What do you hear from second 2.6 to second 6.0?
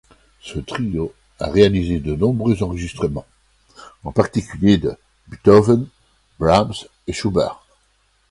enregistrements, en particulier de Beethoven,